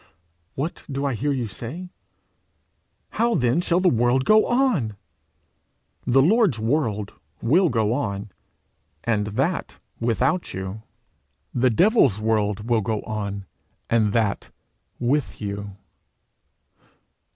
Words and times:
What 0.55 0.83
do 0.91 1.05
I 1.05 1.13
hear 1.13 1.31
you 1.31 1.47
say? 1.47 1.91
'How 3.11 3.35
then 3.35 3.61
shall 3.61 3.79
the 3.79 3.87
world 3.87 4.25
go 4.25 4.47
on?' 4.47 4.97
The 6.07 6.23
Lord's 6.23 6.57
world 6.57 7.13
will 7.39 7.69
go 7.69 7.93
on, 7.93 8.31
and 9.03 9.27
that 9.27 9.77
without 9.99 10.55
you; 10.55 10.81
the 11.53 11.69
devil's 11.69 12.19
world 12.19 12.67
will 12.67 12.81
go 12.81 13.03
on, 13.03 13.45
and 13.91 14.11
that 14.11 14.49
with 14.99 15.39
you. 15.39 15.75